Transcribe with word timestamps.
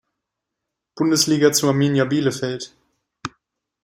Bundesliga 0.95 1.51
zu 1.51 1.67
Arminia 1.67 2.05
Bielefeld. 2.05 2.75